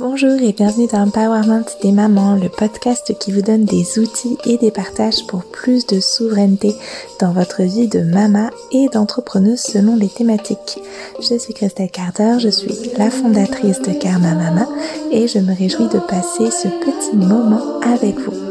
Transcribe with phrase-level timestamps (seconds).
[0.00, 4.56] Bonjour et bienvenue dans Empowerment des mamans, le podcast qui vous donne des outils et
[4.56, 6.74] des partages pour plus de souveraineté
[7.20, 10.80] dans votre vie de maman et d'entrepreneuse selon les thématiques.
[11.20, 14.66] Je suis Christelle Carter, je suis la fondatrice de Karma Mama
[15.12, 18.49] et je me réjouis de passer ce petit moment avec vous.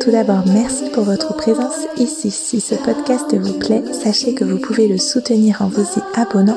[0.00, 2.30] Tout d'abord, merci pour votre présence ici.
[2.30, 6.56] Si ce podcast vous plaît, sachez que vous pouvez le soutenir en vous y abonnant,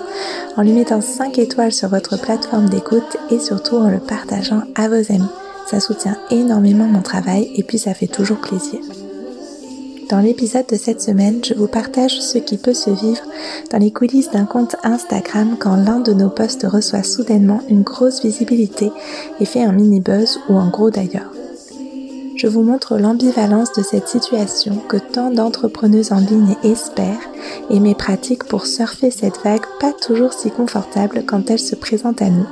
[0.55, 4.87] en lui mettant 5 étoiles sur votre plateforme d'écoute et surtout en le partageant à
[4.87, 5.27] vos amis.
[5.69, 8.79] Ça soutient énormément mon travail et puis ça fait toujours plaisir.
[10.09, 13.23] Dans l'épisode de cette semaine, je vous partage ce qui peut se vivre
[13.71, 18.23] dans les coulisses d'un compte Instagram quand l'un de nos posts reçoit soudainement une grosse
[18.23, 18.89] visibilité
[19.41, 21.31] et fait un mini buzz ou en gros d'ailleurs
[22.35, 27.29] je vous montre l'ambivalence de cette situation que tant d'entrepreneuses en ligne espèrent
[27.69, 32.21] et mes pratiques pour surfer cette vague pas toujours si confortable quand elle se présente
[32.21, 32.47] à nous.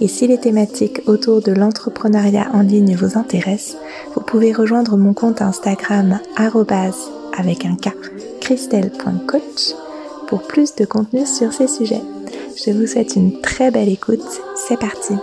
[0.00, 3.76] Et si les thématiques autour de l'entrepreneuriat en ligne vous intéressent,
[4.14, 6.20] vous pouvez rejoindre mon compte Instagram
[7.36, 7.90] avec un K
[8.40, 9.74] christelle.coach
[10.28, 12.02] pour plus de contenu sur ces sujets.
[12.56, 14.24] Je vous souhaite une très belle écoute.
[14.56, 15.14] C'est parti.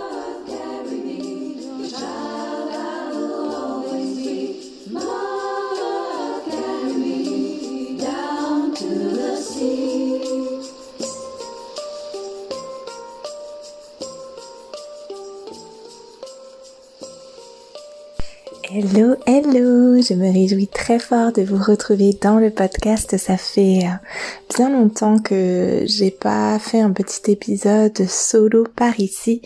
[20.04, 23.16] Je me réjouis très fort de vous retrouver dans le podcast.
[23.16, 29.40] Ça fait euh, bien longtemps que j'ai pas fait un petit épisode solo par ici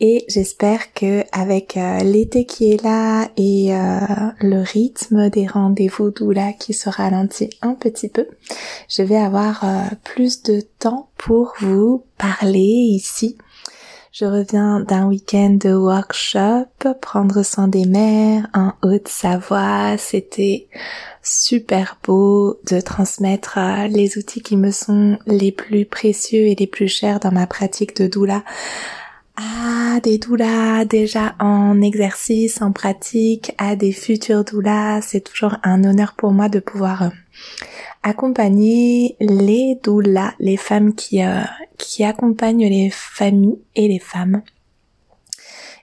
[0.00, 4.00] et j'espère que avec euh, l'été qui est là et euh,
[4.40, 8.26] le rythme des rendez-vous doula qui se ralentit un petit peu,
[8.88, 9.64] je vais avoir
[10.02, 13.38] plus de temps pour vous parler ici
[14.14, 16.68] je reviens d'un week-end de workshop,
[17.00, 19.96] prendre soin des mères en Haute-Savoie.
[19.98, 20.68] C'était
[21.20, 26.68] super beau de transmettre euh, les outils qui me sont les plus précieux et les
[26.68, 28.44] plus chers dans ma pratique de doula
[29.36, 35.00] à des doulas déjà en exercice, en pratique, à des futurs doulas.
[35.02, 37.08] C'est toujours un honneur pour moi de pouvoir euh,
[38.04, 41.40] accompagner les doulas, les femmes qui, euh,
[41.78, 44.42] qui accompagnent les familles et les femmes.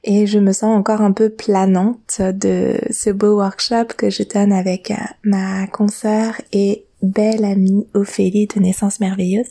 [0.03, 4.53] Et je me sens encore un peu planante de ce beau workshop que je donne
[4.53, 9.49] avec euh, ma consoeur et belle amie Ophélie de Naissance Merveilleuse.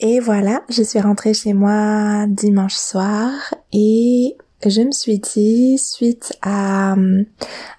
[0.00, 4.36] Et voilà, je suis rentrée chez moi dimanche soir et
[4.70, 7.24] je me suis dit, suite à euh,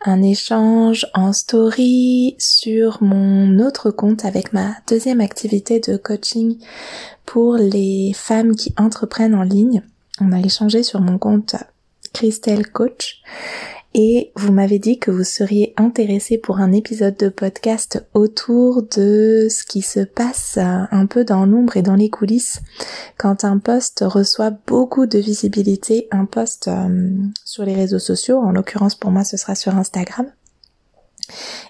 [0.05, 6.57] un échange en story sur mon autre compte avec ma deuxième activité de coaching
[7.25, 9.81] pour les femmes qui entreprennent en ligne,
[10.19, 11.55] on a échangé sur mon compte
[12.13, 13.21] Christelle Coach
[13.93, 19.47] et vous m'avez dit que vous seriez intéressé pour un épisode de podcast autour de
[19.49, 22.61] ce qui se passe un peu dans l'ombre et dans les coulisses
[23.17, 27.11] quand un post reçoit beaucoup de visibilité, un post euh,
[27.45, 30.27] sur les réseaux sociaux, en l'occurrence pour moi ce sera sur Instagram.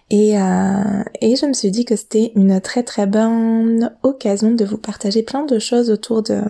[0.10, 4.66] Et, euh, et je me suis dit que c'était une très très bonne occasion de
[4.66, 6.42] vous partager plein de choses autour de,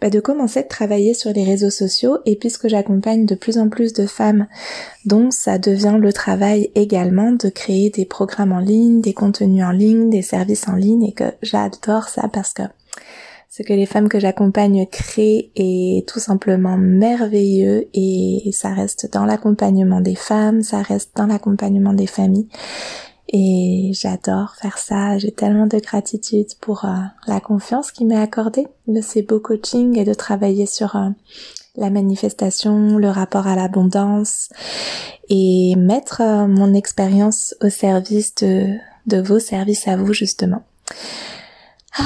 [0.00, 3.68] bah, de commencer de travailler sur les réseaux sociaux et puisque j'accompagne de plus en
[3.68, 4.46] plus de femmes
[5.04, 9.70] dont ça devient le travail également de créer des programmes en ligne, des contenus en
[9.70, 12.62] ligne, des services en ligne et que j'adore ça parce que
[13.48, 19.24] ce que les femmes que j'accompagne créent est tout simplement merveilleux et ça reste dans
[19.24, 22.48] l'accompagnement des femmes, ça reste dans l'accompagnement des familles
[23.28, 25.18] et j'adore faire ça.
[25.18, 26.94] J'ai tellement de gratitude pour euh,
[27.26, 31.08] la confiance qui m'est accordée de ces beaux coachings et de travailler sur euh,
[31.76, 34.48] la manifestation, le rapport à l'abondance
[35.28, 38.78] et mettre euh, mon expérience au service de,
[39.20, 40.62] vos services à vous justement.
[41.98, 42.04] Ah,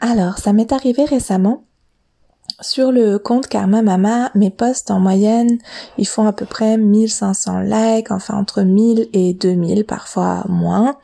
[0.00, 1.64] alors, ça m'est arrivé récemment
[2.60, 5.58] sur le compte Karma Mama, mes posts en moyenne,
[5.98, 10.96] ils font à peu près 1500 likes, enfin entre 1000 et 2000, parfois moins,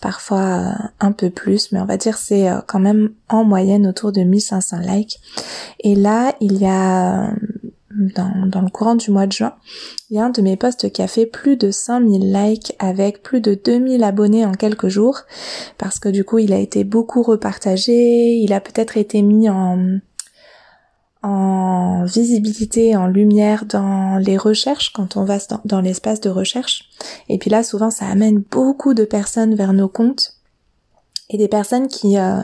[0.00, 3.86] parfois euh, un peu plus, mais on va dire c'est euh, quand même en moyenne
[3.86, 5.20] autour de 1500 likes.
[5.80, 7.30] Et là, il y a euh,
[7.90, 9.54] dans, dans, le courant du mois de juin,
[10.10, 13.22] il y a un de mes posts qui a fait plus de 5000 likes avec
[13.22, 15.20] plus de 2000 abonnés en quelques jours
[15.76, 19.98] parce que du coup il a été beaucoup repartagé, il a peut-être été mis en
[21.22, 26.88] en visibilité, en lumière dans les recherches quand on va dans, l'espace de recherche.
[27.28, 30.34] Et puis là, souvent, ça amène beaucoup de personnes vers nos comptes
[31.28, 32.42] et des personnes qui, euh,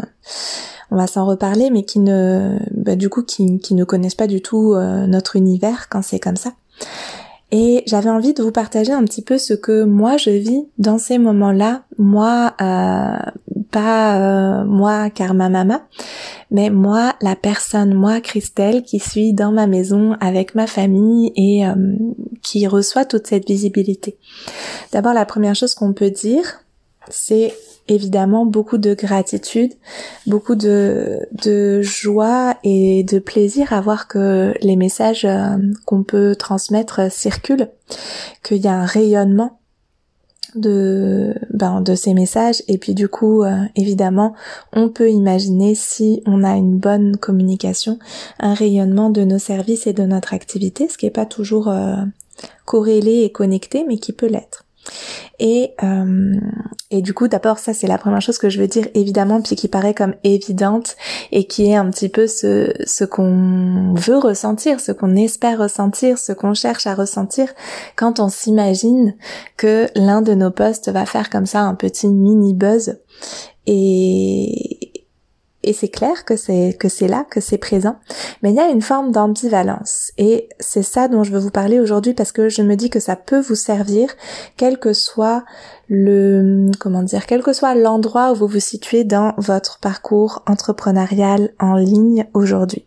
[0.91, 4.43] on va s'en reparler, mais qui ne, bah, du coup, qui, ne connaissent pas du
[4.43, 6.53] tout euh, notre univers quand c'est comme ça.
[7.53, 10.99] Et j'avais envie de vous partager un petit peu ce que moi je vis dans
[10.99, 13.17] ces moments-là, moi, euh,
[13.71, 15.87] pas euh, moi Karma Mama,
[16.51, 21.67] mais moi la personne, moi Christelle qui suis dans ma maison avec ma famille et
[21.67, 21.75] euh,
[22.43, 24.17] qui reçoit toute cette visibilité.
[24.93, 26.61] D'abord la première chose qu'on peut dire,
[27.09, 27.55] c'est
[27.89, 29.73] évidemment beaucoup de gratitude,
[30.27, 36.35] beaucoup de, de joie et de plaisir à voir que les messages euh, qu'on peut
[36.37, 37.69] transmettre circulent,
[38.43, 39.61] qu'il y a un rayonnement
[40.57, 42.63] de ben, de ces messages.
[42.69, 44.35] Et puis du coup euh, évidemment
[44.73, 47.99] on peut imaginer si on a une bonne communication
[48.41, 51.97] un rayonnement de nos services et de notre activité ce qui est pas toujours euh,
[52.65, 54.66] corrélé et connecté mais qui peut l'être
[55.39, 56.33] et, euh,
[56.91, 59.57] et du coup, d'abord, ça c'est la première chose que je veux dire, évidemment, puis
[59.57, 60.97] qui paraît comme évidente
[61.33, 66.19] et qui est un petit peu ce, ce qu'on veut ressentir, ce qu'on espère ressentir,
[66.19, 67.49] ce qu'on cherche à ressentir
[67.97, 69.15] quand on s'imagine
[69.57, 72.99] que l'un de nos posts va faire comme ça un petit mini buzz.
[73.67, 74.86] Et,
[75.67, 77.97] et c'est clair que c'est que c'est là que c'est présent.
[78.43, 80.13] Mais il y a une forme d'ambivalence.
[80.17, 83.01] Et c'est ça dont je veux vous parler aujourd'hui parce que je me dis que
[83.01, 84.09] ça peut vous servir
[84.57, 85.45] quel que soit
[85.89, 91.51] le comment dire quel que soit l'endroit où vous vous situez dans votre parcours entrepreneurial
[91.59, 92.87] en ligne aujourd'hui.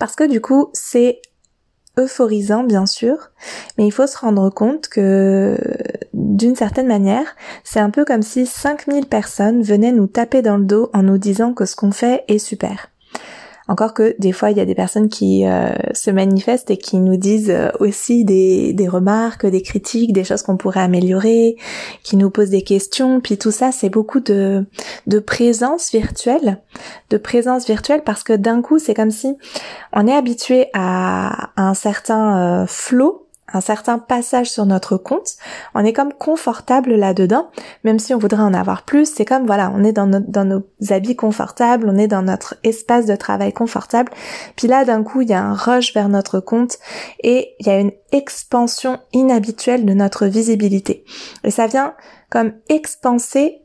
[0.00, 1.22] Parce que du coup c'est
[1.98, 3.30] euphorisant bien sûr,
[3.78, 5.56] mais il faut se rendre compte que
[6.36, 10.64] d'une certaine manière, c'est un peu comme si 5000 personnes venaient nous taper dans le
[10.64, 12.88] dos en nous disant que ce qu'on fait est super.
[13.70, 16.98] Encore que des fois, il y a des personnes qui euh, se manifestent et qui
[16.98, 21.56] nous disent euh, aussi des, remarques, des critiques, des choses qu'on pourrait améliorer,
[22.02, 23.20] qui nous posent des questions.
[23.20, 24.66] Puis tout ça, c'est beaucoup de,
[25.24, 26.58] présence virtuelle,
[27.10, 29.36] de présence virtuelle parce que d'un coup, c'est comme si
[29.92, 35.36] on est habitué à, un certain euh, flow un certain passage sur notre compte,
[35.74, 37.50] on est comme confortable là-dedans,
[37.84, 41.16] même si on voudrait en avoir plus, c'est comme voilà, on est dans, nos habits
[41.16, 44.12] confortables, on est dans notre espace de travail confortable,
[44.56, 46.78] puis là d'un coup il y a un rush vers notre compte
[47.22, 51.04] et il y a une expansion inhabituelle de notre visibilité.
[51.44, 51.94] Et ça vient
[52.30, 53.59] comme expanser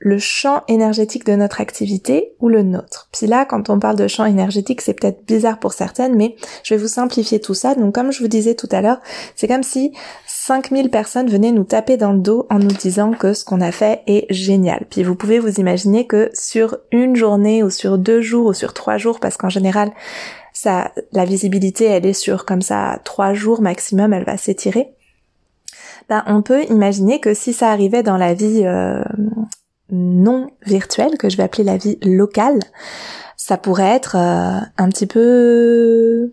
[0.00, 3.08] le champ énergétique de notre activité ou le nôtre.
[3.12, 6.74] Puis là, quand on parle de champ énergétique, c'est peut-être bizarre pour certaines, mais je
[6.74, 7.74] vais vous simplifier tout ça.
[7.74, 9.00] Donc, comme je vous disais tout à l'heure,
[9.34, 9.92] c'est comme si
[10.26, 13.72] 5000 personnes venaient nous taper dans le dos en nous disant que ce qu'on a
[13.72, 14.86] fait est génial.
[14.88, 18.74] Puis vous pouvez vous imaginer que sur une journée ou sur deux jours ou sur
[18.74, 19.90] trois jours, parce qu'en général,
[20.52, 24.92] ça, la visibilité, elle est sur comme ça trois jours maximum, elle va s'étirer.
[26.08, 29.02] Ben, on peut imaginer que si ça arrivait dans la vie euh,
[29.90, 32.58] non virtuelle, que je vais appeler la vie locale,
[33.36, 36.32] ça pourrait être euh, un petit peu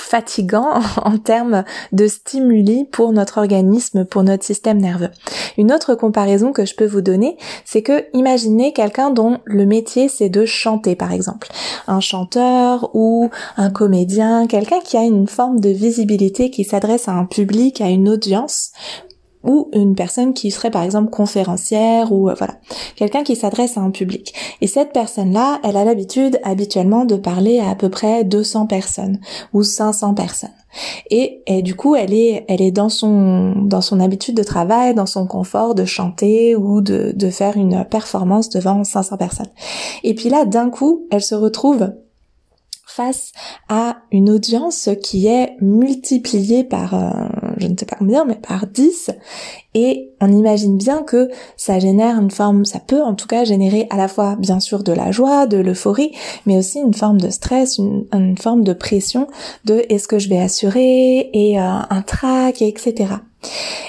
[0.00, 5.10] fatigant en termes de stimuli pour notre organisme, pour notre système nerveux.
[5.58, 10.08] Une autre comparaison que je peux vous donner, c'est que imaginez quelqu'un dont le métier
[10.08, 11.48] c'est de chanter par exemple.
[11.86, 17.12] Un chanteur ou un comédien, quelqu'un qui a une forme de visibilité, qui s'adresse à
[17.12, 18.72] un public, à une audience
[19.42, 22.56] ou une personne qui serait par exemple conférencière ou euh, voilà,
[22.96, 24.34] quelqu'un qui s'adresse à un public.
[24.60, 29.20] Et cette personne-là, elle a l'habitude habituellement de parler à à peu près 200 personnes
[29.52, 30.50] ou 500 personnes.
[31.10, 34.94] Et, et, du coup, elle est, elle est dans son, dans son habitude de travail,
[34.94, 39.50] dans son confort de chanter ou de, de faire une performance devant 500 personnes.
[40.04, 41.92] Et puis là, d'un coup, elle se retrouve
[42.86, 43.32] face
[43.68, 48.66] à une audience qui est multipliée par, euh, je ne sais pas combien, mais par
[48.66, 49.10] 10.
[49.74, 53.86] Et on imagine bien que ça génère une forme, ça peut en tout cas générer
[53.90, 56.12] à la fois bien sûr de la joie, de l'euphorie,
[56.46, 59.26] mais aussi une forme de stress, une, forme de pression
[59.64, 63.14] de est-ce que je vais assurer et euh, un trac, etc.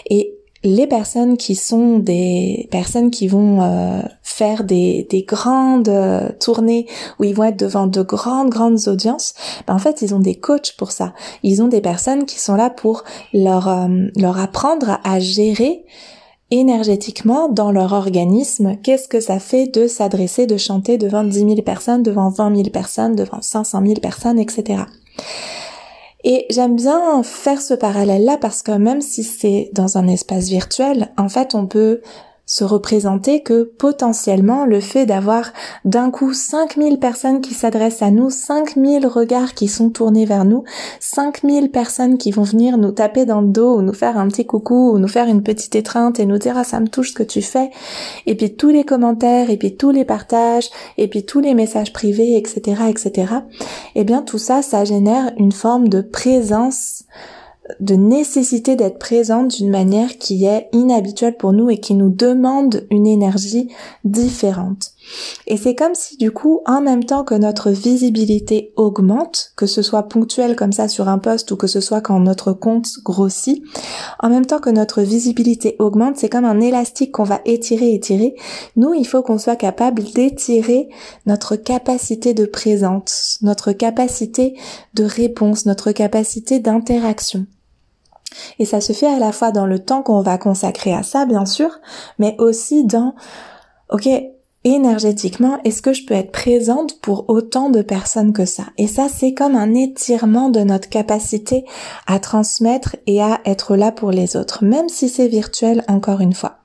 [0.10, 6.30] Et les personnes qui sont des personnes qui vont euh, faire des, des grandes euh,
[6.40, 6.86] tournées
[7.20, 9.34] où ils vont être devant de grandes grandes audiences,
[9.68, 11.14] ben en fait ils ont des coachs pour ça.
[11.44, 13.04] Ils ont des personnes qui sont là pour
[13.34, 13.88] leur euh,
[14.18, 15.84] leur apprendre à gérer
[16.52, 21.56] énergétiquement dans leur organisme, qu'est-ce que ça fait de s'adresser, de chanter devant 10 000
[21.62, 24.84] personnes, devant 20 000 personnes, devant 500 000 personnes, etc.
[26.24, 31.12] Et j'aime bien faire ce parallèle-là parce que même si c'est dans un espace virtuel,
[31.18, 32.02] en fait, on peut
[32.46, 35.52] se représenter que potentiellement le fait d'avoir
[35.86, 40.64] d'un coup 5000 personnes qui s'adressent à nous, 5000 regards qui sont tournés vers nous,
[41.00, 44.46] 5000 personnes qui vont venir nous taper dans le dos ou nous faire un petit
[44.46, 47.16] coucou ou nous faire une petite étreinte et nous dire ah ça me touche ce
[47.16, 47.72] que tu fais.
[48.26, 51.94] Et puis tous les commentaires et puis tous les partages et puis tous les messages
[51.94, 53.34] privés etc etc
[53.96, 57.04] et eh bien tout ça ça génère une forme de présence
[57.80, 62.86] de nécessité d'être présente d'une manière qui est inhabituelle pour nous et qui nous demande
[62.90, 63.70] une énergie
[64.04, 64.92] différente.
[65.48, 69.82] Et c'est comme si du coup, en même temps que notre visibilité augmente, que ce
[69.82, 73.64] soit ponctuel comme ça sur un poste ou que ce soit quand notre compte grossit,
[74.20, 78.36] en même temps que notre visibilité augmente, c'est comme un élastique qu'on va étirer, étirer.
[78.76, 80.90] Nous, il faut qu'on soit capable d'étirer
[81.26, 84.56] notre capacité de présence, notre capacité
[84.94, 87.46] de réponse, notre capacité d'interaction.
[88.60, 91.26] Et ça se fait à la fois dans le temps qu'on va consacrer à ça,
[91.26, 91.80] bien sûr,
[92.20, 93.16] mais aussi dans,
[93.90, 94.08] ok,
[94.64, 98.66] énergétiquement, est-ce que je peux être présente pour autant de personnes que ça?
[98.78, 101.66] Et ça, c'est comme un étirement de notre capacité
[102.06, 106.34] à transmettre et à être là pour les autres, même si c'est virtuel, encore une
[106.34, 106.58] fois.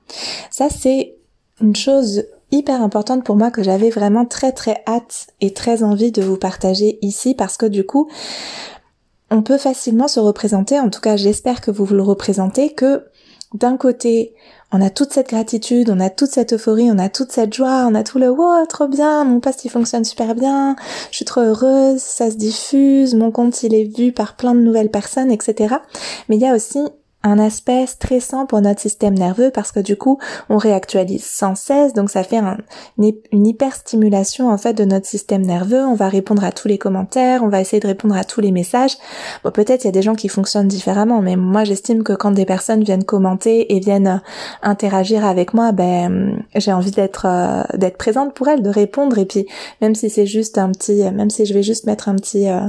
[0.51, 1.15] Ça, c'est
[1.59, 6.11] une chose hyper importante pour moi que j'avais vraiment très très hâte et très envie
[6.11, 8.09] de vous partager ici parce que du coup,
[9.31, 13.05] on peut facilement se représenter, en tout cas j'espère que vous vous le représentez, que
[13.53, 14.33] d'un côté,
[14.73, 17.87] on a toute cette gratitude, on a toute cette euphorie, on a toute cette joie,
[17.89, 20.75] on a tout le wow, trop bien, mon poste il fonctionne super bien,
[21.11, 24.59] je suis trop heureuse, ça se diffuse, mon compte il est vu par plein de
[24.59, 25.75] nouvelles personnes, etc.
[26.27, 26.79] Mais il y a aussi
[27.27, 30.17] un aspect stressant pour notre système nerveux parce que du coup
[30.49, 32.39] on réactualise sans cesse donc ça fait
[32.97, 35.83] une hyperstimulation en fait de notre système nerveux.
[35.83, 38.51] On va répondre à tous les commentaires on va essayer de répondre à tous les
[38.51, 38.95] messages.
[39.43, 42.31] Bon peut-être il y a des gens qui fonctionnent différemment mais moi j'estime que quand
[42.31, 44.17] des personnes viennent commenter et viennent euh,
[44.63, 49.17] interagir avec moi ben j'ai envie d'être euh, d'être présente pour elles de répondre.
[49.17, 49.47] Et puis
[49.81, 52.61] même si c'est juste un petit même si je vais juste mettre un petit euh,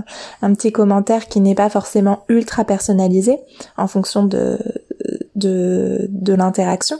[0.42, 3.38] un petit commentaire qui n'est pas forcément ultra personnalisé
[3.76, 4.47] en fonction de
[5.36, 6.98] de, de, l'interaction,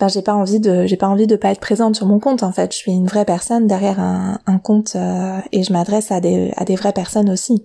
[0.00, 2.42] ben j'ai pas envie de j'ai pas envie de pas être présente sur mon compte
[2.42, 2.72] en fait.
[2.72, 6.52] Je suis une vraie personne derrière un, un compte euh, et je m'adresse à des
[6.56, 7.64] à des vraies personnes aussi.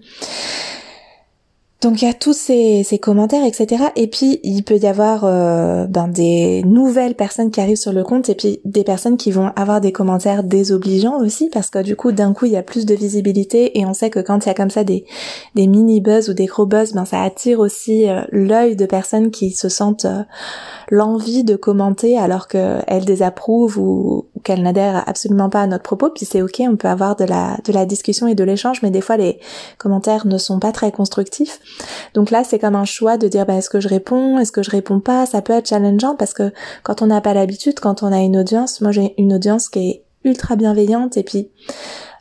[1.83, 3.83] Donc il y a tous ces, ces, commentaires, etc.
[3.97, 8.05] Et puis il peut y avoir euh, ben, des nouvelles personnes qui arrivent sur le
[8.05, 11.97] compte et puis des personnes qui vont avoir des commentaires désobligeants aussi parce que du
[11.97, 14.47] coup d'un coup il y a plus de visibilité et on sait que quand il
[14.47, 15.03] y a comme ça des,
[15.55, 19.29] des mini buzz ou des gros buzz, ben ça attire aussi euh, l'œil de personnes
[19.29, 20.23] qui se sentent euh,
[20.89, 26.11] l'envie de commenter alors qu'elles désapprouvent ou, ou qu'elles n'adhèrent absolument pas à notre propos.
[26.11, 28.89] Puis c'est ok, on peut avoir de la de la discussion et de l'échange, mais
[28.89, 29.41] des fois les
[29.77, 31.59] commentaires ne sont pas très constructifs.
[32.13, 34.63] Donc là, c'est comme un choix de dire, bah, est-ce que je réponds, est-ce que
[34.63, 35.25] je réponds pas?
[35.25, 36.51] Ça peut être challengeant parce que
[36.83, 39.79] quand on n'a pas l'habitude, quand on a une audience, moi j'ai une audience qui
[39.89, 41.49] est ultra bienveillante et puis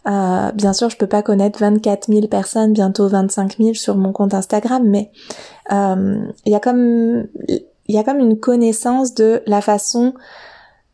[0.08, 4.12] euh, bien sûr, je peux pas connaître 24 000 personnes, bientôt 25 000 sur mon
[4.12, 5.10] compte Instagram, mais
[5.72, 10.14] euh, il y a comme il y a comme une connaissance de la façon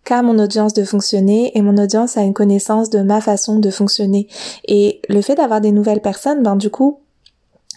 [0.04, 3.70] qu'a mon audience de fonctionner et mon audience a une connaissance de ma façon de
[3.70, 4.26] fonctionner.
[4.66, 7.00] Et le fait d'avoir des nouvelles personnes, ben du coup,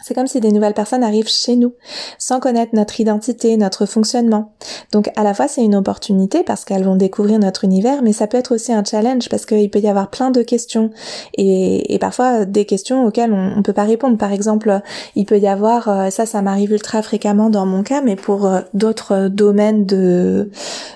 [0.03, 1.73] c'est comme si des nouvelles personnes arrivent chez nous
[2.17, 4.53] sans connaître notre identité, notre fonctionnement.
[4.91, 8.27] Donc à la fois c'est une opportunité parce qu'elles vont découvrir notre univers, mais ça
[8.27, 10.91] peut être aussi un challenge parce qu'il peut y avoir plein de questions
[11.37, 14.17] et, parfois des questions auxquelles on, ne peut pas répondre.
[14.17, 14.81] Par exemple,
[15.15, 18.45] il peut y avoir, euh, ça ça m'arrive ultra fréquemment dans mon cas, mais pour
[18.45, 20.49] euh, d'autres domaines de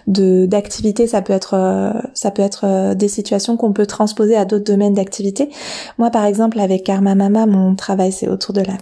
[0.08, 4.64] d'activité, ça peut être euh, ça peut être des situations qu'on peut transposer à d'autres
[4.64, 5.50] domaines d'activité.
[5.98, 8.78] Moi par exemple avec Karma Mama, mon travail c'est autour de la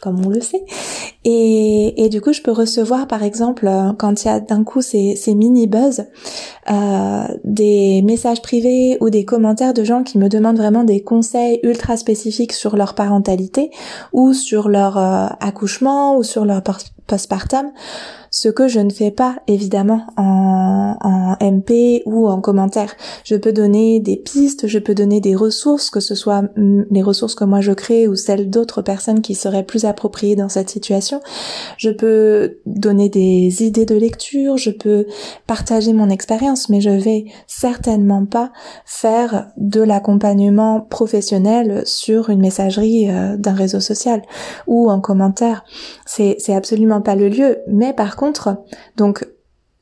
[0.00, 0.64] comme on le sait.
[1.24, 4.80] Et, du coup, je peux recevoir, par exemple, euh, quand il y a d'un coup
[4.80, 6.04] ces, ces mini buzz,
[6.70, 11.60] euh, des messages privés ou des commentaires de gens qui me demandent vraiment des conseils
[11.62, 13.70] ultra spécifiques sur leur parentalité
[14.12, 16.62] ou sur leur euh, accouchement ou sur leur
[17.06, 17.72] postpartum
[18.40, 22.94] ce que je ne fais pas évidemment en, MP ou en commentaire.
[23.24, 27.02] Je peux donner des pistes, je peux donner des ressources, que ce soit mm, les
[27.02, 30.70] ressources que moi je crée ou celles d'autres personnes qui seraient plus appropriées dans cette
[30.70, 31.20] situation.
[31.78, 35.06] Je peux donner des idées de lecture, je peux
[35.48, 38.52] partager mon expérience, mais je vais certainement pas
[38.84, 44.22] faire de l'accompagnement professionnel sur une messagerie euh, d'un réseau social
[44.68, 45.64] ou en commentaire.
[46.06, 48.27] C'est absolument pas le lieu, mais par contre,
[48.96, 49.24] donc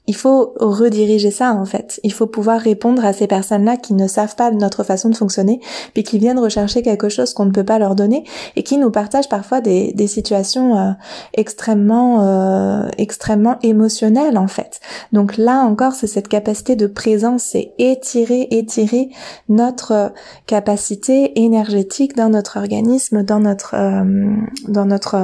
[0.06, 2.00] il faut rediriger ça en fait.
[2.04, 5.60] Il faut pouvoir répondre à ces personnes-là qui ne savent pas notre façon de fonctionner,
[5.94, 8.24] puis qui viennent rechercher quelque chose qu'on ne peut pas leur donner
[8.54, 10.92] et qui nous partagent parfois des, des situations euh,
[11.34, 14.80] extrêmement euh, extrêmement émotionnelles en fait.
[15.12, 19.10] Donc là encore, c'est cette capacité de présence, c'est étirer étirer
[19.48, 20.12] notre
[20.46, 24.36] capacité énergétique dans notre organisme, dans notre euh,
[24.68, 25.16] dans notre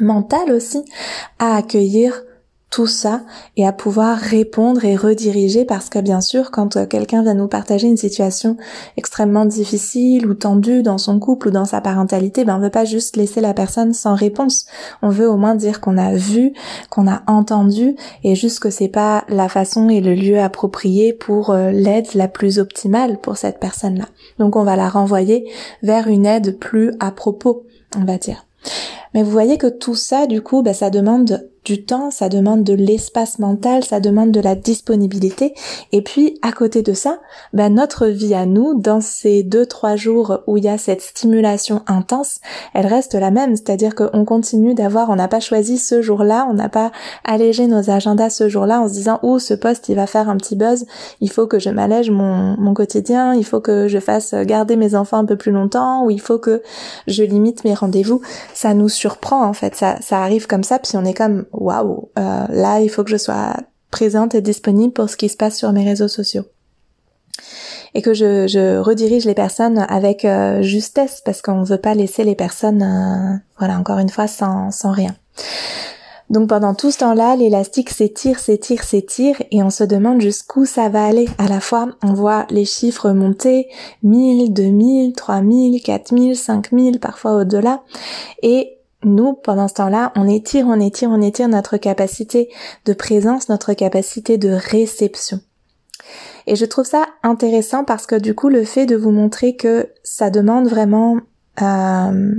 [0.00, 0.84] mental aussi
[1.38, 2.22] à accueillir
[2.70, 3.22] tout ça
[3.56, 7.48] et à pouvoir répondre et rediriger parce que bien sûr quand euh, quelqu'un vient nous
[7.48, 8.56] partager une situation
[8.96, 12.84] extrêmement difficile ou tendue dans son couple ou dans sa parentalité, ben on veut pas
[12.84, 14.66] juste laisser la personne sans réponse.
[15.00, 16.52] On veut au moins dire qu'on a vu,
[16.90, 21.50] qu'on a entendu et juste que c'est pas la façon et le lieu approprié pour
[21.50, 24.06] euh, l'aide la plus optimale pour cette personne-là.
[24.38, 25.48] Donc on va la renvoyer
[25.82, 27.64] vers une aide plus à propos,
[27.96, 28.45] on va dire.
[29.14, 32.62] Mais vous voyez que tout ça, du coup, ben, ça demande du temps, ça demande
[32.62, 35.52] de l'espace mental, ça demande de la disponibilité.
[35.90, 37.18] Et puis, à côté de ça,
[37.52, 41.02] ben, notre vie à nous, dans ces deux, trois jours où il y a cette
[41.02, 42.38] stimulation intense,
[42.72, 43.56] elle reste la même.
[43.56, 46.92] C'est-à-dire qu'on continue d'avoir, on n'a pas choisi ce jour-là, on n'a pas
[47.24, 50.36] allégé nos agendas ce jour-là en se disant, oh, ce poste, il va faire un
[50.36, 50.86] petit buzz,
[51.20, 54.94] il faut que je m'allège mon, mon quotidien, il faut que je fasse garder mes
[54.94, 56.62] enfants un peu plus longtemps, ou il faut que
[57.08, 58.20] je limite mes rendez-vous.
[58.54, 59.74] Ça nous surprend, en fait.
[59.74, 63.10] Ça, ça arrive comme ça, puis on est comme, waouh, euh, là il faut que
[63.10, 63.54] je sois
[63.90, 66.44] présente et disponible pour ce qui se passe sur mes réseaux sociaux.
[67.94, 72.24] Et que je, redirige les personnes avec euh, justesse parce qu'on ne veut pas laisser
[72.24, 75.14] les personnes, euh, voilà, encore une fois, sans, sans rien.
[76.28, 80.88] Donc pendant tout ce temps-là, l'élastique s'étire, s'étire, s'étire et on se demande jusqu'où ça
[80.88, 81.28] va aller.
[81.38, 83.68] À la fois, on voit les chiffres monter,
[84.02, 87.82] 1000, 2000, 3000, 4000, 5000, parfois au-delà.
[88.42, 88.75] Et
[89.06, 92.50] nous, pendant ce temps-là, on étire, on étire, on étire notre capacité
[92.84, 95.40] de présence, notre capacité de réception.
[96.46, 99.88] Et je trouve ça intéressant parce que du coup, le fait de vous montrer que
[100.04, 101.18] ça demande vraiment
[101.62, 102.34] euh,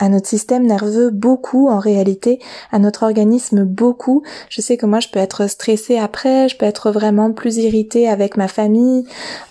[0.00, 2.40] à notre système nerveux beaucoup en réalité,
[2.72, 4.22] à notre organisme beaucoup.
[4.48, 8.08] Je sais que moi je peux être stressée après, je peux être vraiment plus irritée
[8.08, 9.04] avec ma famille,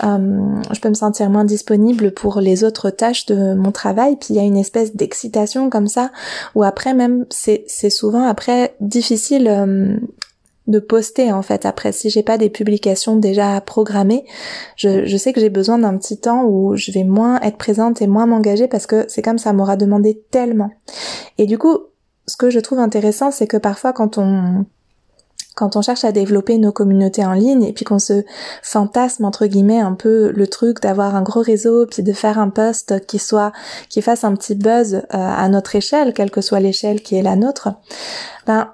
[0.04, 0.18] euh,
[0.72, 4.36] je peux me sentir moins disponible pour les autres tâches de mon travail, puis il
[4.36, 6.12] y a une espèce d'excitation comme ça,
[6.56, 9.98] ou après même c'est souvent après difficile euh,
[10.68, 11.66] de poster en fait.
[11.66, 14.26] Après si j'ai pas des publications déjà programmées
[14.76, 18.02] je, je sais que j'ai besoin d'un petit temps où je vais moins être présente
[18.02, 20.72] et moins m'engager parce que c'est comme ça m'aura demandé tellement.
[21.38, 21.78] Et du coup
[22.28, 24.66] ce que je trouve intéressant c'est que parfois quand on
[25.58, 28.24] quand on cherche à développer nos communautés en ligne et puis qu'on se
[28.62, 32.50] fantasme entre guillemets un peu le truc d'avoir un gros réseau puis de faire un
[32.50, 33.52] post qui soit
[33.90, 37.24] qui fasse un petit buzz euh, à notre échelle quelle que soit l'échelle qui est
[37.24, 37.70] la nôtre
[38.46, 38.74] ben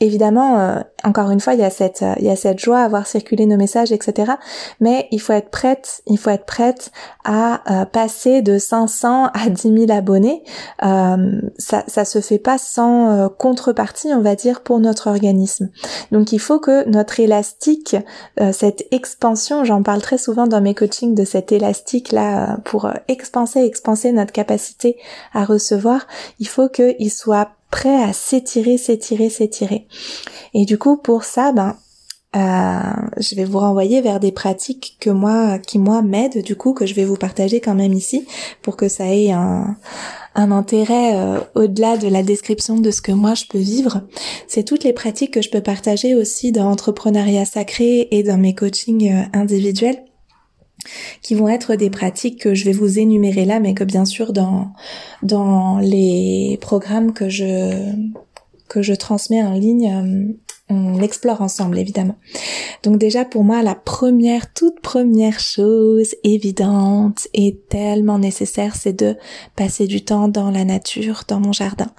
[0.00, 2.80] évidemment, euh, encore une fois, il y a cette, euh, il y a cette joie
[2.80, 4.32] à voir circuler nos messages, etc.
[4.80, 6.90] Mais il faut être prête, il faut être prête
[7.24, 10.42] à euh, passer de 500 à 10 000 abonnés.
[10.80, 15.70] ça, ça se fait pas sans contrepartie, on va dire, pour notre organisme.
[16.10, 17.96] Donc, il faut que notre élastique,
[18.52, 23.60] cette expansion, j'en parle très souvent dans mes coachings de cet élastique là pour expanser,
[23.60, 24.96] expanser notre capacité
[25.32, 26.06] à recevoir.
[26.40, 29.88] Il faut qu'il soit prêt à s'étirer, s'étirer, s'étirer.
[30.54, 31.76] Et du coup, pour ça, ben,
[32.36, 36.72] euh, je vais vous renvoyer vers des pratiques que moi, qui moi m'aident, du coup,
[36.72, 38.28] que je vais vous partager quand même ici,
[38.62, 39.76] pour que ça ait un,
[40.36, 44.02] un intérêt euh, au-delà de la description de ce que moi je peux vivre.
[44.46, 48.54] C'est toutes les pratiques que je peux partager aussi dans l'entrepreneuriat sacré et dans mes
[48.54, 50.00] coachings euh, individuels
[51.22, 54.32] qui vont être des pratiques que je vais vous énumérer là, mais que bien sûr
[54.32, 54.72] dans
[55.22, 57.92] dans les programmes que je
[58.68, 60.32] que je transmets en ligne, euh,
[60.70, 62.16] on l'explore ensemble évidemment.
[62.82, 69.16] Donc déjà pour moi la première, toute première chose évidente et tellement nécessaire c'est de
[69.56, 71.90] passer du temps dans la nature, dans mon jardin.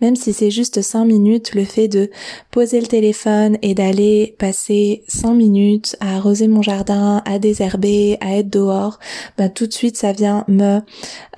[0.00, 2.10] Même si c'est juste cinq minutes, le fait de
[2.50, 8.38] poser le téléphone et d'aller passer cinq minutes à arroser mon jardin, à désherber, à
[8.38, 8.98] être dehors,
[9.36, 10.80] ben tout de suite ça vient me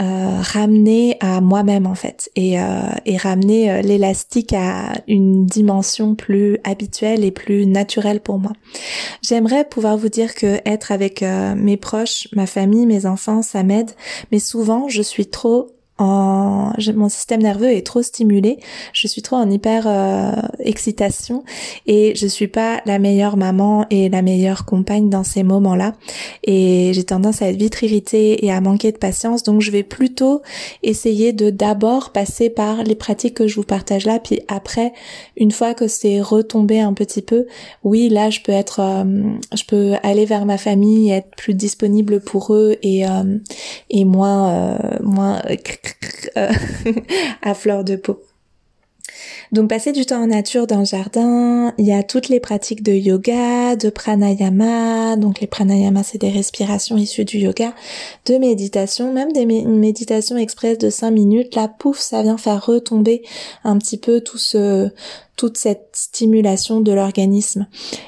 [0.01, 6.15] euh, ramener à moi-même en fait et, euh, et ramener euh, l'élastique à une dimension
[6.15, 8.53] plus et plus naturel pour moi.
[9.23, 13.63] J'aimerais pouvoir vous dire que être avec euh, mes proches, ma famille, mes enfants, ça
[13.63, 13.91] m'aide,
[14.33, 18.59] mais souvent je suis trop en, mon système nerveux est trop stimulé,
[18.93, 21.43] je suis trop en hyper euh, excitation
[21.87, 25.95] et je suis pas la meilleure maman et la meilleure compagne dans ces moments-là.
[26.45, 29.43] Et j'ai tendance à être vite irritée et à manquer de patience.
[29.43, 30.43] Donc je vais plutôt
[30.83, 34.19] essayer de d'abord passer par les pratiques que je vous partage là.
[34.19, 34.93] Puis après
[35.37, 37.47] une fois que c'est retombé un petit peu,
[37.85, 39.05] oui là je peux être euh,
[39.57, 43.39] je peux aller vers ma famille, être plus disponible pour eux et euh,
[43.89, 45.57] et moins moins euh,
[47.43, 48.21] à fleur de peau.
[49.53, 52.83] Donc passer du temps en nature dans le jardin, il y a toutes les pratiques
[52.83, 57.73] de yoga, de pranayama, donc les pranayama c'est des respirations issues du yoga,
[58.27, 63.23] de méditation, même des méditations express de 5 minutes, là pouf, ça vient faire retomber
[63.63, 64.91] un petit peu tout ce
[65.37, 67.67] toute cette stimulation de l'organisme.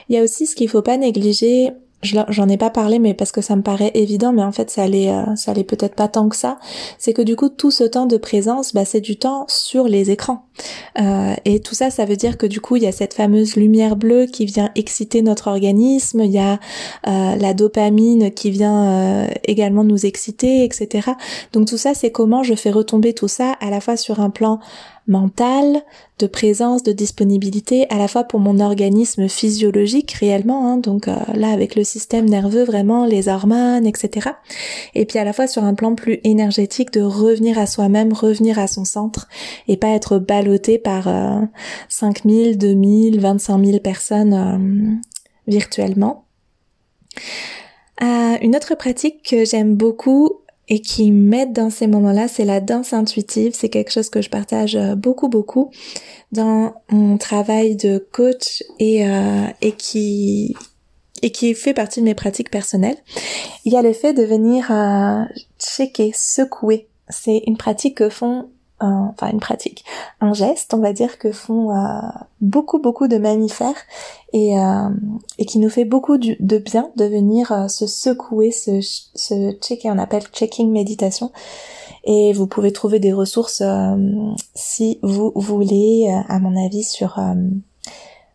[0.08, 1.70] Il y a aussi ce qu'il faut pas négliger,
[2.02, 4.84] j'en ai pas parlé mais parce que ça me paraît évident mais en fait ça
[4.84, 6.58] allait euh, ça allait peut-être pas tant que ça.
[6.98, 10.10] C'est que du coup tout ce temps de présence bah c'est du temps sur les
[10.10, 10.44] écrans.
[11.00, 13.56] Euh, et tout ça ça veut dire que du coup il y a cette fameuse
[13.56, 16.58] lumière bleue qui vient exciter notre organisme il y a
[17.06, 21.12] euh, la dopamine qui vient également nous exciter etc
[21.52, 24.30] donc tout ça c'est comment je fais retomber tout ça à la fois sur un
[24.30, 24.58] plan
[25.08, 25.82] mental,
[26.18, 31.16] de présence, de disponibilité, à la fois pour mon organisme physiologique réellement, hein, donc euh,
[31.34, 34.28] là avec le système nerveux vraiment, les hormones, etc.
[34.94, 38.58] Et puis à la fois sur un plan plus énergétique de revenir à soi-même, revenir
[38.58, 39.28] à son centre
[39.66, 41.40] et pas être ballotté par euh,
[41.88, 44.96] 5000, 2000, 25 000 personnes euh,
[45.46, 46.26] virtuellement.
[48.02, 52.60] Euh, une autre pratique que j'aime beaucoup, et qui m'aide dans ces moments-là, c'est la
[52.60, 53.52] danse intuitive.
[53.54, 55.70] C'est quelque chose que je partage euh, beaucoup, beaucoup
[56.30, 60.54] dans mon travail de coach et, euh, et qui
[61.22, 62.96] et qui fait partie de mes pratiques personnelles.
[63.64, 65.24] Il y a le fait de venir euh,
[65.58, 66.86] checker, secouer.
[67.08, 69.84] C'est une pratique que font enfin une pratique,
[70.20, 72.00] un geste, on va dire, que font euh,
[72.40, 73.74] beaucoup beaucoup de mammifères
[74.32, 74.88] et, euh,
[75.38, 79.90] et qui nous fait beaucoup de bien de venir euh, se secouer, se, se checker,
[79.90, 81.32] on appelle checking méditation.
[82.04, 83.62] Et vous pouvez trouver des ressources
[84.54, 87.20] si vous voulez, à mon avis, sur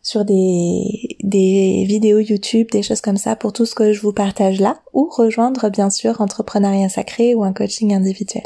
[0.04, 4.12] sur des, des vidéos YouTube, des choses comme ça pour tout ce que je vous
[4.12, 8.44] partage là, ou rejoindre bien sûr Entrepreneuriat Sacré ou un coaching individuel.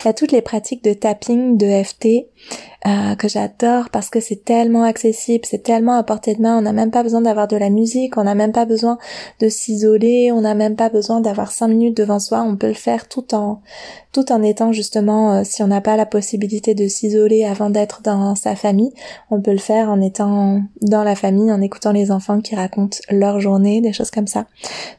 [0.00, 2.26] Il y a toutes les pratiques de tapping, de FT,
[2.86, 6.62] euh, que j'adore parce que c'est tellement accessible, c'est tellement à portée de main, on
[6.62, 8.98] n'a même pas besoin d'avoir de la musique, on n'a même pas besoin
[9.40, 12.74] de s'isoler, on n'a même pas besoin d'avoir cinq minutes devant soi, on peut le
[12.74, 13.62] faire tout en
[14.12, 18.00] tout en étant justement euh, si on n'a pas la possibilité de s'isoler avant d'être
[18.02, 18.92] dans sa famille,
[19.32, 22.98] on peut le faire en étant dans la famille, en écoutant les enfants qui racontent
[23.10, 24.46] leur journée, des choses comme ça.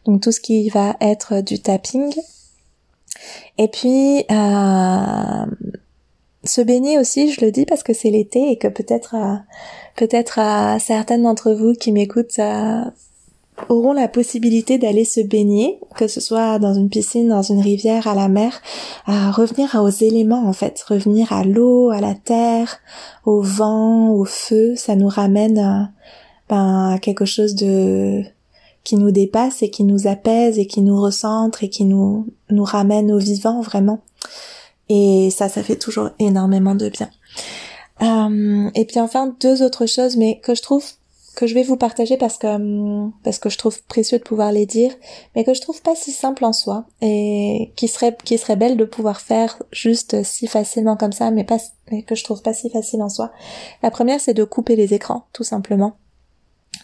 [0.06, 2.13] Donc tout ce qui va être du tapping.
[3.58, 5.46] Et puis euh,
[6.43, 9.36] se baigner aussi, je le dis parce que c'est l'été et que peut-être euh,
[9.95, 12.84] peut-être à certaines d'entre vous qui m'écoutent euh,
[13.67, 18.08] auront la possibilité d'aller se baigner, que ce soit dans une piscine, dans une rivière,
[18.08, 18.62] à la mer,
[19.06, 22.78] à revenir aux éléments en fait, revenir à l'eau, à la terre,
[23.25, 25.84] au vent, au feu, ça nous ramène euh,
[26.47, 28.23] ben, à quelque chose de
[28.86, 32.63] qui nous dépasse et qui nous apaise et qui nous recentre et qui nous nous
[32.63, 33.99] ramène au vivant vraiment.
[34.89, 37.10] Et ça, ça fait toujours énormément de bien.
[38.02, 40.84] Euh, et puis enfin, deux autres choses, mais que je trouve
[41.36, 44.52] que je vais vous partager parce que hum, parce que je trouve précieux de pouvoir
[44.52, 44.91] les dire,
[45.36, 48.78] mais que je trouve pas si simple en soi et qui serait qui serait belle
[48.78, 51.58] de pouvoir faire juste si facilement comme ça, mais pas
[51.91, 53.32] mais que je trouve pas si facile en soi.
[53.84, 55.95] La première, c'est de couper les écrans, tout simplement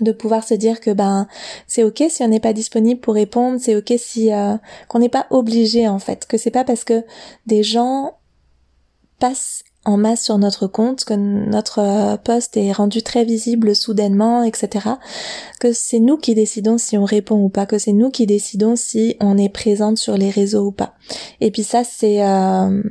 [0.01, 1.27] de pouvoir se dire que ben
[1.67, 4.55] c'est ok si on n'est pas disponible pour répondre, c'est ok si euh,
[4.88, 7.03] qu'on n'est pas obligé en fait, que c'est pas parce que
[7.45, 8.17] des gens
[9.19, 14.43] passent en masse sur notre compte, que notre euh, poste est rendu très visible soudainement,
[14.43, 14.89] etc.
[15.60, 18.75] Que c'est nous qui décidons si on répond ou pas, que c'est nous qui décidons
[18.75, 20.95] si on est présente sur les réseaux ou pas.
[21.39, 22.81] Et puis ça c'est euh,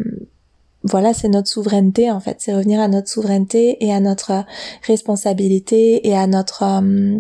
[0.85, 4.45] voilà, c'est notre souveraineté en fait, c'est revenir à notre souveraineté et à notre
[4.87, 7.19] responsabilité et à notre euh,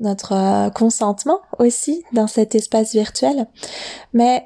[0.00, 3.46] notre euh, consentement aussi dans cet espace virtuel.
[4.12, 4.44] Mais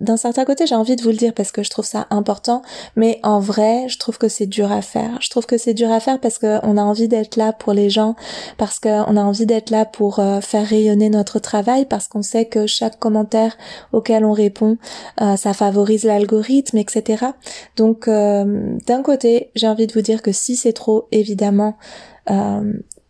[0.00, 2.62] d'un certain côté, j'ai envie de vous le dire parce que je trouve ça important,
[2.94, 5.18] mais en vrai, je trouve que c'est dur à faire.
[5.20, 7.90] Je trouve que c'est dur à faire parce qu'on a envie d'être là pour les
[7.90, 8.14] gens,
[8.56, 12.46] parce qu'on a envie d'être là pour euh, faire rayonner notre travail, parce qu'on sait
[12.46, 13.56] que chaque commentaire
[13.92, 14.78] auquel on répond,
[15.20, 17.26] euh, ça favorise l'algorithme, etc.
[17.76, 21.76] Donc, euh, d'un côté, j'ai envie de vous dire que si c'est trop, évidemment,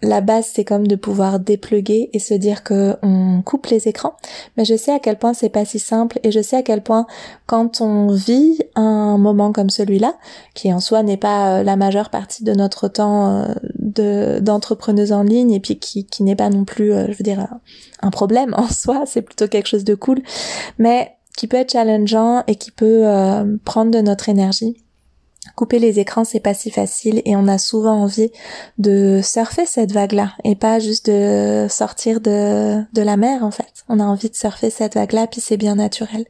[0.03, 4.15] la base c'est comme de pouvoir dépluguer et se dire que on coupe les écrans,
[4.57, 6.83] mais je sais à quel point c'est pas si simple et je sais à quel
[6.83, 7.07] point
[7.47, 10.15] quand on vit un moment comme celui-là,
[10.55, 15.13] qui en soi n'est pas euh, la majeure partie de notre temps euh, de d'entrepreneuse
[15.13, 17.47] en ligne et puis qui, qui n'est pas non plus, euh, je veux dire,
[18.03, 20.23] un problème en soi, c'est plutôt quelque chose de cool,
[20.79, 23.05] mais qui peut être challengeant et qui peut
[23.65, 24.86] prendre de notre énergie
[25.55, 28.31] couper les écrans c'est pas si facile et on a souvent envie
[28.79, 33.51] de surfer cette vague là et pas juste de sortir de de la mer en
[33.51, 33.85] fait.
[33.89, 36.25] On a envie de surfer cette vague là puis c'est bien naturel.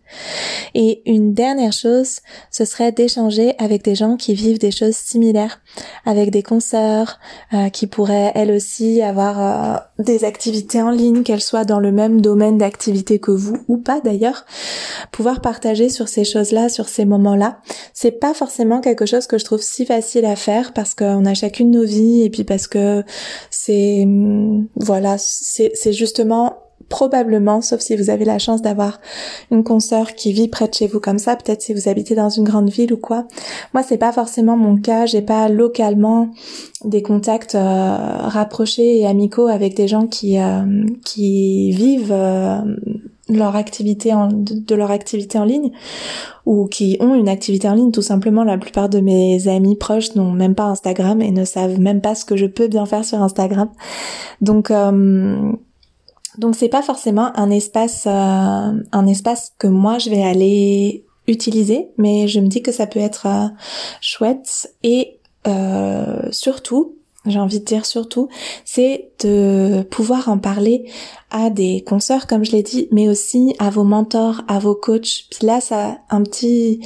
[0.75, 5.61] Et une dernière chose ce serait d'échanger avec des gens qui vivent des choses similaires
[6.05, 7.19] avec des consoeurs
[7.55, 11.93] euh, qui pourraient elles aussi avoir euh, des activités en ligne qu'elles soient dans le
[11.93, 14.45] même domaine d'activité que vous ou pas d'ailleurs.
[15.13, 17.61] Pouvoir partager sur ces choses là sur ces moments là
[17.93, 21.35] c'est pas forcément quelque chose que je trouve si facile à faire parce qu'on a
[21.35, 23.03] chacune nos vies et puis parce que
[23.51, 24.07] c'est
[24.77, 29.01] voilà c'est justement probablement, sauf si vous avez la chance d'avoir
[29.51, 32.29] une consoeur qui vit près de chez vous comme ça, peut-être si vous habitez dans
[32.29, 33.27] une grande ville ou quoi.
[33.75, 35.07] Moi, c'est pas forcément mon cas.
[35.07, 36.31] J'ai pas localement
[36.85, 42.61] des contacts euh, rapprochés et amicaux avec des gens qui euh, qui vivent euh,
[43.29, 45.73] leur activité en, de, leur activité en ligne
[46.45, 48.45] ou qui ont une activité en ligne tout simplement.
[48.45, 52.15] La plupart de mes amis proches n'ont même pas Instagram et ne savent même pas
[52.15, 53.69] ce que je peux bien faire sur Instagram.
[54.41, 55.53] Donc euh,
[56.39, 58.11] donc c'est pas forcément un espace euh,
[58.93, 63.01] un espace que moi je vais aller utiliser mais je me dis que ça peut
[63.01, 63.49] être euh,
[64.01, 64.73] chouette.
[64.83, 65.19] Et
[66.33, 68.29] surtout j'ai envie de dire surtout,
[68.65, 70.91] c'est de pouvoir en parler
[71.31, 75.27] à des consoeurs, comme je l'ai dit, mais aussi à vos mentors, à vos coachs.
[75.31, 76.81] Puis là, ça, un petit,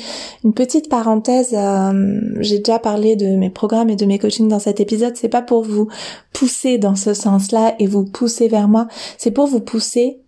[0.45, 1.51] une petite parenthèse.
[1.53, 5.17] Euh, j'ai déjà parlé de mes programmes et de mes coachings dans cet épisode.
[5.17, 5.89] C'est pas pour vous
[6.33, 8.89] pousser dans ce sens-là et vous pousser vers moi.
[9.19, 10.21] C'est pour vous pousser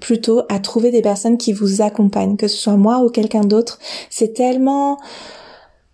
[0.00, 3.78] plutôt à trouver des personnes qui vous accompagnent, que ce soit moi ou quelqu'un d'autre.
[4.08, 4.98] C'est tellement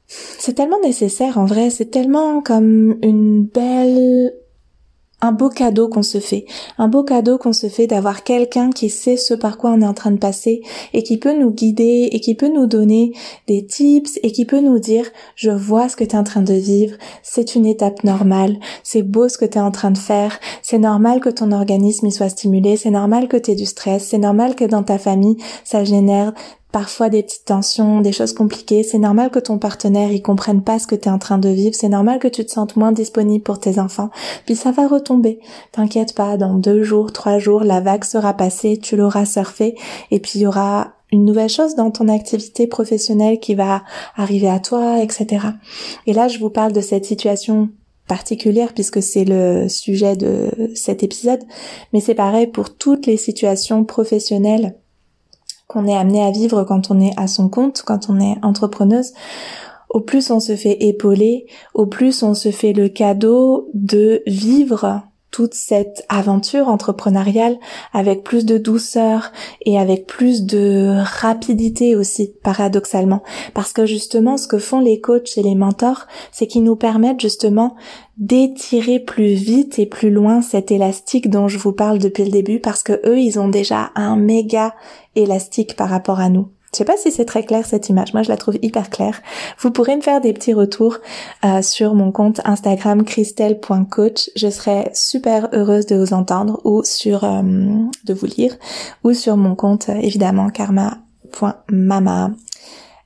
[0.06, 4.32] c'est tellement nécessaire en vrai, c'est tellement comme une belle
[5.22, 6.44] un beau cadeau qu'on se fait,
[6.76, 9.86] un beau cadeau qu'on se fait d'avoir quelqu'un qui sait ce par quoi on est
[9.86, 10.60] en train de passer
[10.92, 13.12] et qui peut nous guider et qui peut nous donner
[13.48, 16.42] des tips et qui peut nous dire je vois ce que tu es en train
[16.42, 19.98] de vivre, c'est une étape normale, c'est beau ce que tu es en train de
[19.98, 23.66] faire, c'est normal que ton organisme y soit stimulé, c'est normal que tu aies du
[23.66, 26.34] stress, c'est normal que dans ta famille ça génère
[26.72, 28.82] parfois des petites tensions, des choses compliquées.
[28.82, 31.48] C'est normal que ton partenaire y comprenne pas ce que tu es en train de
[31.48, 31.74] vivre.
[31.74, 34.10] C'est normal que tu te sentes moins disponible pour tes enfants.
[34.44, 35.40] Puis ça va retomber.
[35.72, 39.76] T'inquiète pas, dans deux jours, trois jours, la vague sera passée, tu l'auras surfé
[40.10, 43.82] et puis il y aura une nouvelle chose dans ton activité professionnelle qui va
[44.16, 45.46] arriver à toi, etc.
[46.06, 47.70] Et là, je vous parle de cette situation
[48.08, 51.42] particulière puisque c'est le sujet de cet épisode,
[51.92, 54.76] mais c'est pareil pour toutes les situations professionnelles
[55.76, 59.12] qu'on est amené à vivre quand on est à son compte, quand on est entrepreneuse,
[59.90, 65.02] au plus on se fait épauler, au plus on se fait le cadeau de vivre
[65.36, 67.58] toute cette aventure entrepreneuriale
[67.92, 69.32] avec plus de douceur
[69.66, 73.22] et avec plus de rapidité aussi, paradoxalement.
[73.52, 77.20] Parce que justement, ce que font les coachs et les mentors, c'est qu'ils nous permettent
[77.20, 77.76] justement
[78.16, 82.58] d'étirer plus vite et plus loin cet élastique dont je vous parle depuis le début
[82.58, 84.74] parce que eux, ils ont déjà un méga
[85.16, 86.48] élastique par rapport à nous.
[86.72, 88.12] Je sais pas si c'est très clair cette image.
[88.12, 89.22] Moi, je la trouve hyper claire.
[89.58, 90.98] Vous pourrez me faire des petits retours
[91.44, 94.30] euh, sur mon compte Instagram christelle.coach.
[94.36, 97.42] Je serais super heureuse de vous entendre ou sur euh,
[98.04, 98.54] de vous lire
[99.04, 102.30] ou sur mon compte évidemment karma.mama.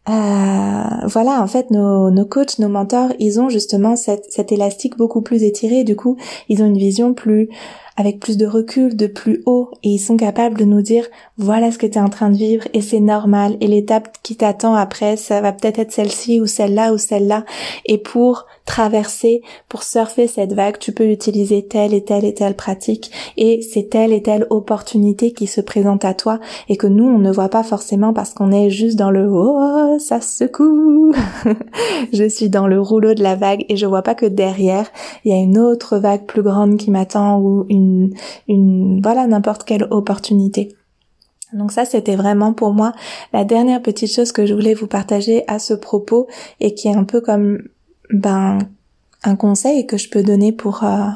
[0.09, 5.21] Euh, voilà, en fait, nos, nos coachs, nos mentors, ils ont justement cet élastique beaucoup
[5.21, 5.85] plus étiré.
[5.85, 6.17] Du coup,
[6.49, 7.49] ils ont une vision plus
[8.01, 11.71] avec plus de recul, de plus haut, et ils sont capables de nous dire voilà
[11.71, 14.75] ce que tu es en train de vivre et c'est normal et l'étape qui t'attend
[14.75, 17.45] après, ça va peut-être être celle-ci ou celle-là ou celle-là.
[17.85, 22.55] Et pour traverser, pour surfer cette vague, tu peux utiliser telle et telle et telle
[22.55, 27.05] pratique et c'est telle et telle opportunité qui se présente à toi et que nous
[27.05, 31.13] on ne voit pas forcément parce qu'on est juste dans le oh ça secoue!
[32.13, 34.87] Je suis dans le rouleau de la vague et je vois pas que derrière
[35.25, 38.15] il y a une autre vague plus grande qui m'attend ou une
[38.49, 40.69] une voilà n'importe quelle opportunité.
[41.53, 42.93] Donc ça, c'était vraiment pour moi
[43.33, 46.29] la dernière petite chose que je voulais vous partager à ce propos
[46.61, 47.63] et qui est un peu comme
[48.13, 48.59] ben
[49.23, 51.09] un conseil que je peux donner pour euh,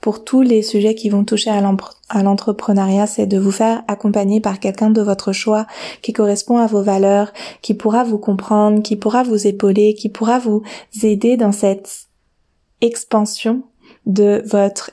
[0.00, 4.60] pour tous les sujets qui vont toucher à l'entrepreneuriat, c'est de vous faire accompagner par
[4.60, 5.66] quelqu'un de votre choix
[6.00, 10.38] qui correspond à vos valeurs, qui pourra vous comprendre, qui pourra vous épauler, qui pourra
[10.38, 10.62] vous
[11.02, 12.06] aider dans cette
[12.80, 13.62] expansion
[14.06, 14.92] de votre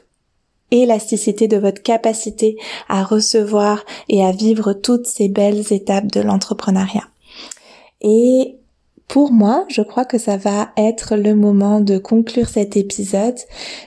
[0.71, 2.57] élasticité de votre capacité
[2.89, 7.07] à recevoir et à vivre toutes ces belles étapes de l'entrepreneuriat.
[8.01, 8.57] Et
[9.07, 13.37] pour moi, je crois que ça va être le moment de conclure cet épisode.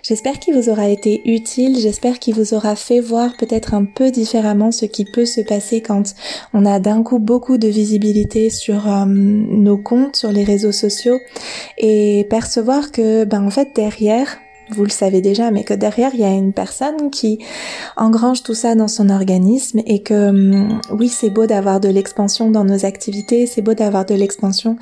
[0.03, 4.11] J'espère qu'il vous aura été utile, j'espère qu'il vous aura fait voir peut-être un peu
[4.11, 6.15] différemment ce qui peut se passer quand
[6.55, 11.19] on a d'un coup beaucoup de visibilité sur euh, nos comptes, sur les réseaux sociaux
[11.77, 14.39] et percevoir que ben en fait derrière
[14.75, 17.39] vous le savez déjà, mais que derrière il y a une personne qui
[17.97, 22.51] engrange tout ça dans son organisme et que hum, oui c'est beau d'avoir de l'expansion
[22.51, 24.77] dans nos activités, c'est beau d'avoir de l'expansion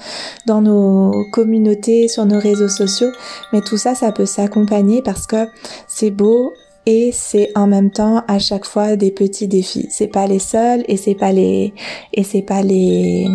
[0.47, 3.11] dans nos communautés, sur nos réseaux sociaux,
[3.53, 5.47] mais tout ça ça peut s'accompagner parce que
[5.87, 6.53] c'est beau
[6.89, 9.89] et c'est en même temps à chaque fois des petits défis.
[9.91, 11.75] C'est pas les seuls et c'est pas les
[12.15, 13.29] et c'est pas les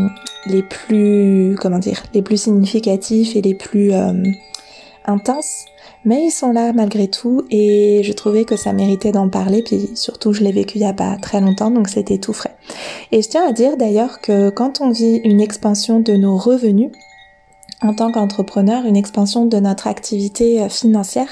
[0.47, 4.23] les plus comment dire les plus significatifs et les plus euh,
[5.05, 5.65] intenses
[6.05, 9.91] mais ils sont là malgré tout et je trouvais que ça méritait d'en parler, puis
[9.95, 12.55] surtout je l'ai vécu il y a pas très longtemps, donc c'était tout frais.
[13.11, 16.91] Et je tiens à dire d'ailleurs que quand on vit une expansion de nos revenus,
[17.83, 21.27] en tant qu'entrepreneur, une expansion de notre activité euh, financière,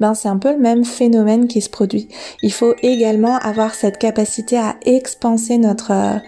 [0.00, 2.08] ben c'est un peu le même phénomène qui se produit.
[2.42, 6.18] Il faut également avoir cette capacité à expanser notre euh,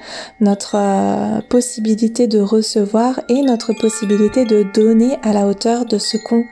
[0.40, 6.16] notre euh, possibilité de recevoir et notre possibilité de donner à la hauteur de ce
[6.16, 6.44] qu'on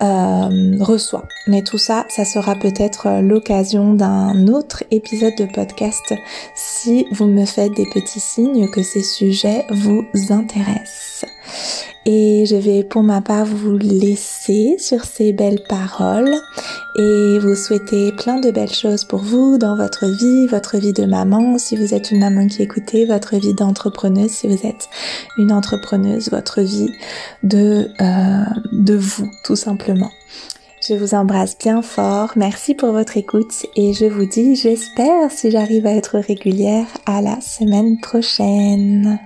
[0.00, 1.28] reçoit.
[1.46, 6.14] Mais tout ça, ça sera peut-être euh, l'occasion d'un autre épisode de podcast
[6.54, 11.26] si vous me faites des petits signes que ces sujets vous intéressent.
[12.06, 16.34] Et je vais pour ma part vous laisser sur ces belles paroles
[16.96, 21.04] et vous souhaiter plein de belles choses pour vous dans votre vie, votre vie de
[21.04, 24.88] maman, si vous êtes une maman qui écoutez, votre vie d'entrepreneuse, si vous êtes
[25.38, 26.92] une entrepreneuse, votre vie
[27.42, 30.10] de, euh, de vous, tout simplement.
[30.86, 35.50] Je vous embrasse bien fort, merci pour votre écoute et je vous dis, j'espère, si
[35.50, 39.18] j'arrive à être régulière, à la semaine prochaine.